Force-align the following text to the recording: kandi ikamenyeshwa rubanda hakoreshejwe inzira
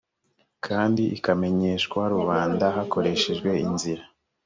kandi 0.65 1.03
ikamenyeshwa 1.17 2.01
rubanda 2.13 2.65
hakoreshejwe 2.75 3.49
inzira 3.65 4.03